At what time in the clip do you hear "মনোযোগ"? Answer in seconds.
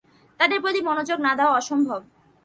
0.81-1.17